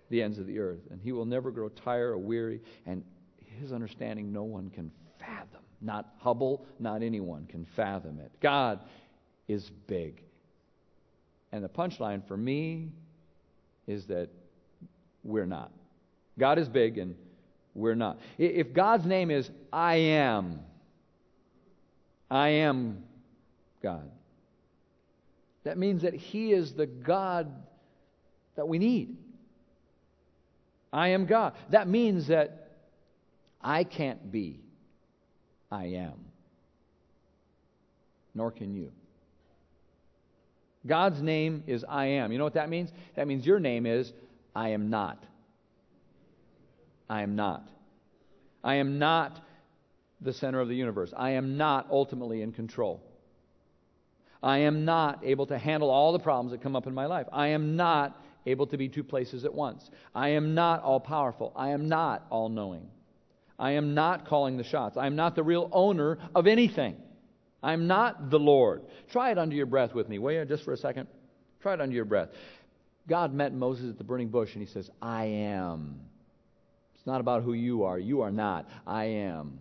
[0.09, 0.79] the ends of the earth.
[0.89, 3.03] And he will never grow tired or weary, and
[3.59, 5.61] his understanding no one can fathom.
[5.81, 8.31] Not Hubble, not anyone can fathom it.
[8.41, 8.79] God
[9.47, 10.21] is big.
[11.51, 12.89] And the punchline for me
[13.87, 14.29] is that
[15.23, 15.71] we're not.
[16.37, 17.15] God is big and
[17.73, 18.19] we're not.
[18.37, 20.59] If God's name is I am,
[22.29, 23.03] I am
[23.81, 24.09] God,
[25.63, 27.51] that means that He is the God
[28.55, 29.17] that we need.
[30.91, 31.53] I am God.
[31.69, 32.71] That means that
[33.61, 34.61] I can't be
[35.71, 36.25] I am,
[38.33, 38.91] nor can you.
[40.87, 42.31] God's name is I am.
[42.31, 42.91] You know what that means?
[43.15, 44.11] That means your name is
[44.55, 45.23] I am not.
[47.09, 47.67] I am not.
[48.63, 49.39] I am not
[50.21, 51.13] the center of the universe.
[51.15, 53.01] I am not ultimately in control.
[54.41, 57.27] I am not able to handle all the problems that come up in my life.
[57.31, 59.89] I am not able to be two places at once.
[60.15, 61.51] I am not all powerful.
[61.55, 62.87] I am not all knowing.
[63.59, 64.95] I am not calling the shots.
[64.95, 66.95] I am not the real owner of anything.
[67.61, 68.83] I'm not the Lord.
[69.11, 71.07] Try it under your breath with me, will you, just for a second?
[71.61, 72.29] Try it under your breath.
[73.07, 75.99] God met Moses at the burning bush and he says, I am.
[76.95, 77.99] It's not about who you are.
[77.99, 78.69] You are not.
[78.87, 79.59] I am.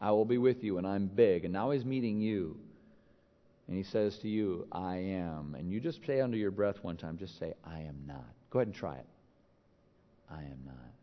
[0.00, 1.44] I will be with you and I'm big.
[1.44, 2.56] And now he's meeting you.
[3.68, 5.54] And he says to you, I am.
[5.56, 8.26] And you just say under your breath one time, just say, I am not.
[8.50, 9.06] Go ahead and try it.
[10.28, 10.99] I am not.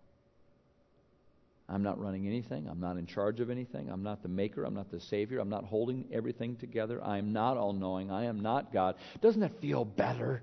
[1.69, 2.67] I'm not running anything.
[2.69, 3.89] I'm not in charge of anything.
[3.89, 4.63] I'm not the maker.
[4.63, 5.39] I'm not the savior.
[5.39, 7.03] I'm not holding everything together.
[7.03, 8.09] I am not all knowing.
[8.09, 8.95] I am not God.
[9.21, 10.41] Doesn't it feel better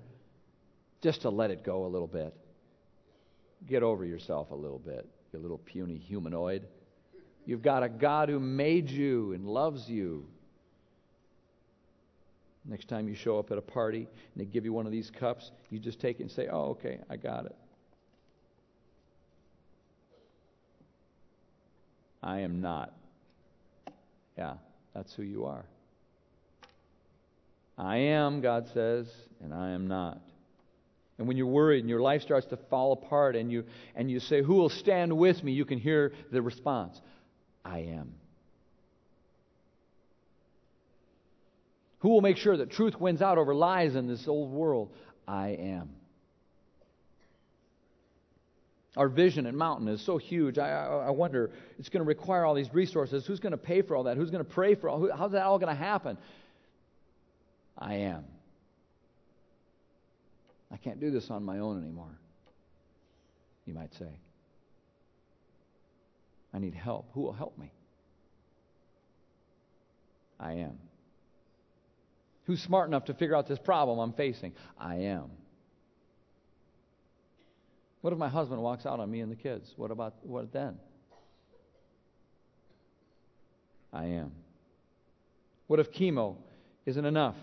[1.01, 2.35] just to let it go a little bit?
[3.67, 6.67] Get over yourself a little bit, you little puny humanoid.
[7.47, 10.27] You've got a God who made you and loves you.
[12.65, 15.09] Next time you show up at a party and they give you one of these
[15.11, 17.55] cups, you just take it and say, Oh, okay, I got it.
[22.25, 22.91] I am not.
[24.35, 24.55] Yeah,
[24.95, 25.63] that's who you are.
[27.77, 29.07] I am, God says,
[29.41, 30.19] and I am not.
[31.17, 33.63] And when you're worried and your life starts to fall apart and you,
[33.95, 35.53] and you say, Who will stand with me?
[35.53, 36.99] you can hear the response
[37.63, 38.15] I am.
[41.99, 44.93] Who will make sure that truth wins out over lies in this old world?
[45.27, 45.89] I am.
[48.97, 50.57] Our vision at Mountain is so huge.
[50.57, 53.25] I, I, I wonder, it's going to require all these resources.
[53.25, 54.15] Who's going to pay for all that?
[54.15, 54.99] Who's going to pray for all?
[54.99, 56.17] Who, how's that all going to happen?
[57.77, 58.23] I am.
[60.71, 62.17] I can't do this on my own anymore,
[63.65, 64.09] you might say.
[66.53, 67.09] I need help.
[67.13, 67.71] Who will help me?
[70.39, 70.79] I am.
[72.45, 74.53] Who's smart enough to figure out this problem I'm facing?
[74.77, 75.31] I am.
[78.05, 79.73] What if my husband walks out on me and the kids?
[79.77, 80.77] What about what then?
[83.91, 84.31] I am.
[85.65, 86.35] What if chemo
[86.85, 87.33] isn't enough?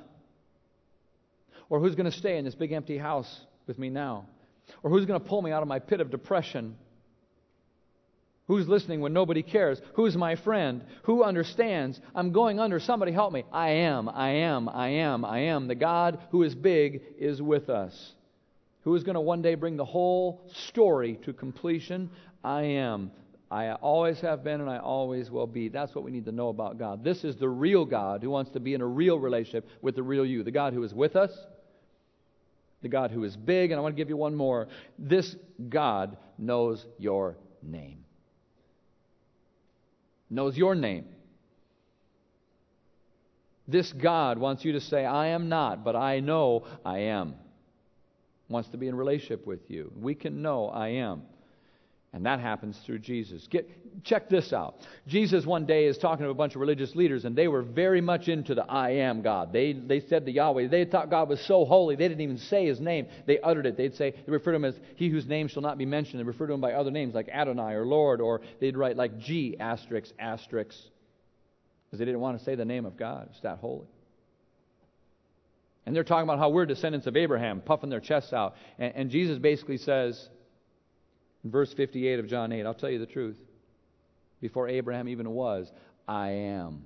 [1.69, 4.27] Or who's going to stay in this big empty house with me now?
[4.85, 6.77] Or who's going to pull me out of my pit of depression?
[8.47, 9.83] Who's listening when nobody cares?
[9.95, 10.85] Who's my friend?
[11.07, 12.01] Who understands?
[12.15, 12.79] I'm going under.
[12.79, 13.43] Somebody help me.
[13.53, 15.67] I am, I am, I am, I am.
[15.67, 18.13] The God who is big is with us
[18.83, 22.11] who is going to one day bring the whole story to completion.
[22.45, 23.11] I am.
[23.51, 25.69] I always have been and I always will be.
[25.69, 27.05] That's what we need to know about God.
[27.05, 30.03] This is the real God who wants to be in a real relationship with the
[30.03, 30.43] real you.
[30.43, 31.33] The God who is with us,
[32.81, 34.69] the God who is big, and I want to give you one more.
[34.99, 35.37] This
[35.69, 38.05] God knows your name.
[40.31, 41.05] Knows your name.
[43.69, 47.35] This God wants you to say, I am not, but I know I am
[48.53, 49.93] wants to be in relationship with you.
[49.97, 51.23] We can know I am.
[52.15, 53.47] And that happens through Jesus.
[53.51, 54.77] Get, check this out.
[55.07, 58.03] Jesus one day is talking to a bunch of religious leaders, and they were very
[58.03, 59.51] much into the I am God.
[59.51, 62.67] They, they said to Yahweh, they thought God was so holy, they didn't even say
[62.67, 63.07] his name.
[63.27, 63.79] They uttered it.
[63.79, 66.21] They'd say, they refer to him as he whose name shall not be mentioned.
[66.21, 69.19] They refer to him by other names like Adonai or Lord, or they'd write like
[69.19, 70.77] G asterisk asterisk,
[71.87, 73.29] because they didn't want to say the name of God.
[73.31, 73.87] It's that holy.
[75.85, 78.55] And they're talking about how we're descendants of Abraham, puffing their chests out.
[78.79, 80.29] And, and Jesus basically says,
[81.45, 83.37] in verse 58 of John 8, I'll tell you the truth.
[84.41, 85.71] Before Abraham even was,
[86.07, 86.85] I am.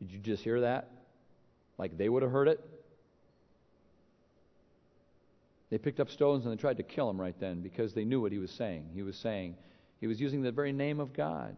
[0.00, 0.88] Did you just hear that?
[1.78, 2.60] Like they would have heard it?
[5.70, 8.20] They picked up stones and they tried to kill him right then because they knew
[8.20, 8.90] what he was saying.
[8.92, 9.56] He was saying,
[10.00, 11.56] he was using the very name of God,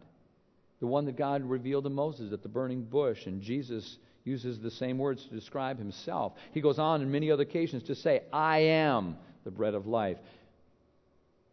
[0.79, 3.25] the one that God revealed to Moses at the burning bush.
[3.25, 6.33] And Jesus uses the same words to describe himself.
[6.51, 10.17] He goes on in many other occasions to say, I am the bread of life.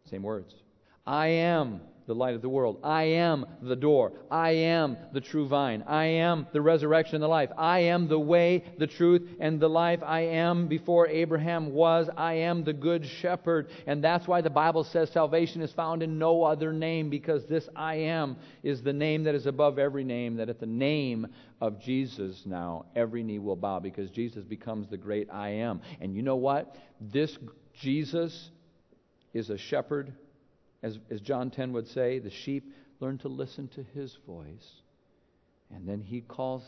[0.09, 0.53] Same words.
[1.05, 2.79] I am the light of the world.
[2.83, 4.13] I am the door.
[4.29, 5.83] I am the true vine.
[5.87, 7.49] I am the resurrection and the life.
[7.57, 10.01] I am the way, the truth, and the life.
[10.05, 12.09] I am before Abraham was.
[12.15, 13.69] I am the good shepherd.
[13.87, 17.67] And that's why the Bible says salvation is found in no other name, because this
[17.75, 21.27] I am is the name that is above every name, that at the name
[21.61, 25.81] of Jesus now every knee will bow, because Jesus becomes the great I am.
[26.01, 26.75] And you know what?
[26.99, 27.37] This
[27.73, 28.51] Jesus
[29.33, 30.13] is a shepherd
[30.83, 34.81] as, as John 10 would say, the sheep learn to listen to his voice.
[35.73, 36.63] And then he calls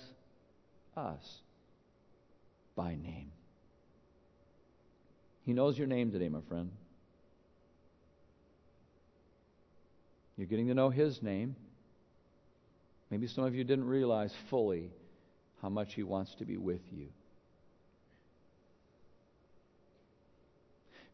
[0.96, 1.42] us
[2.76, 3.32] by name.
[5.46, 6.72] He knows your name today, my friend.
[10.38, 11.56] You're getting to know his name.
[13.12, 14.92] Maybe some of you didn't realize fully
[15.62, 17.08] how much he wants to be with you.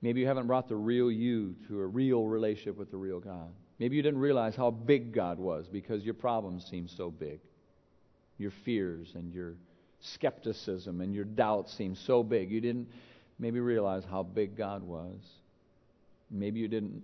[0.01, 3.51] Maybe you haven't brought the real you to a real relationship with the real God.
[3.79, 7.39] Maybe you didn't realize how big God was because your problems seem so big.
[8.37, 9.55] Your fears and your
[9.99, 12.51] skepticism and your doubts seem so big.
[12.51, 12.89] You didn't
[13.37, 15.19] maybe realize how big God was.
[16.29, 17.03] Maybe you didn't.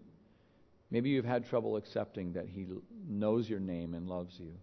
[0.90, 2.66] Maybe you've had trouble accepting that He
[3.08, 4.54] knows your name and loves you.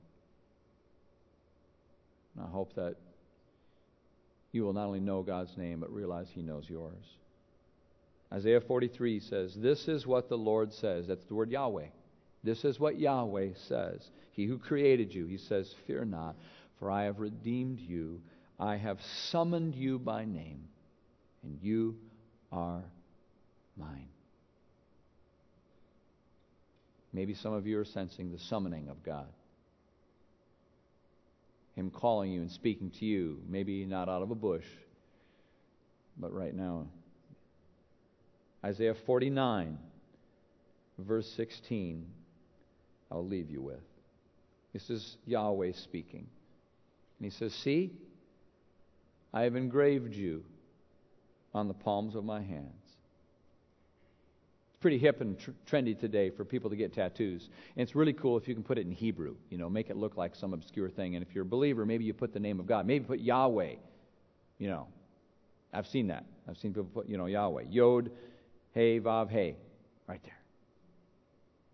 [2.35, 2.97] And I hope that
[4.53, 7.05] you will not only know God's name, but realize He knows yours.
[8.35, 11.07] Isaiah 43 says, This is what the Lord says.
[11.07, 11.87] That's the word Yahweh.
[12.43, 14.05] This is what Yahweh says.
[14.32, 16.35] He who created you, he says, Fear not,
[16.78, 18.20] for I have redeemed you.
[18.59, 18.99] I have
[19.30, 20.64] summoned you by name,
[21.45, 21.97] and you
[22.51, 22.82] are
[23.76, 24.09] mine.
[27.12, 29.28] Maybe some of you are sensing the summoning of God.
[31.76, 34.64] Him calling you and speaking to you, maybe not out of a bush,
[36.16, 36.87] but right now
[38.64, 39.78] Isaiah 49,
[40.98, 42.06] verse 16,
[43.10, 43.82] I'll leave you with.
[44.72, 46.26] This is Yahweh speaking.
[47.18, 47.92] And he says, See,
[49.34, 50.44] I have engraved you
[51.52, 52.72] on the palms of my hands.
[54.70, 57.50] It's pretty hip and tr- trendy today for people to get tattoos.
[57.76, 59.96] And it's really cool if you can put it in Hebrew, you know, make it
[59.96, 61.16] look like some obscure thing.
[61.16, 62.86] And if you're a believer, maybe you put the name of God.
[62.86, 63.74] Maybe put Yahweh,
[64.58, 64.86] you know.
[65.74, 66.24] I've seen that.
[66.48, 67.64] I've seen people put, you know, Yahweh.
[67.68, 68.10] Yod,
[68.75, 69.57] Hey, Vav, hey.
[70.09, 70.39] Right there.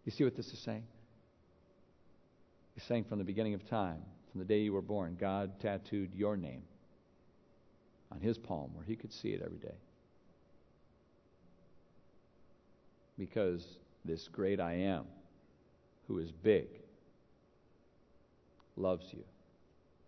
[0.05, 0.85] You see what this is saying?
[2.75, 6.15] He's saying from the beginning of time, from the day you were born, God tattooed
[6.15, 6.63] your name
[8.13, 9.79] on his palm where he could see it every day.
[13.19, 15.05] Because this great I am,
[16.07, 16.67] who is big,
[18.77, 19.25] loves you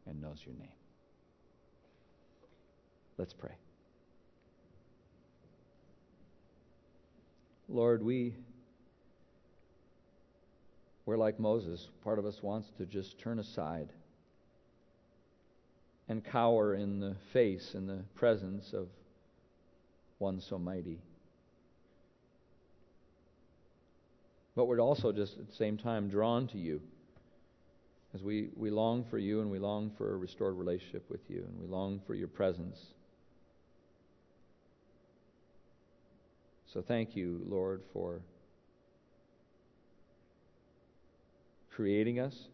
[0.06, 0.68] and knows your name.
[3.16, 3.54] Let's pray.
[7.72, 8.34] Lord, we
[11.06, 11.88] we're like Moses.
[12.04, 13.88] Part of us wants to just turn aside
[16.06, 18.88] and cower in the face in the presence of
[20.18, 21.00] one so mighty.
[24.54, 26.82] But we're also just at the same time drawn to you
[28.14, 31.42] as we, we long for you and we long for a restored relationship with you
[31.48, 32.78] and we long for your presence.
[36.72, 38.22] So thank you, Lord, for
[41.70, 42.48] creating us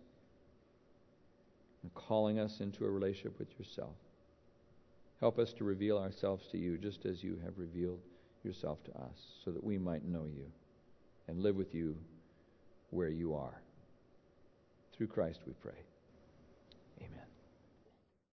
[1.83, 3.95] and calling us into a relationship with yourself.
[5.21, 8.01] Help us to reveal ourselves to you just as you have revealed
[8.43, 10.47] yourself to us, so that we might know you
[11.29, 11.97] and live with you
[12.91, 13.61] where you are.
[14.97, 15.88] Through Christ we pray.